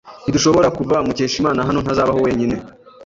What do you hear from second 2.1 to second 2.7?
wenyine.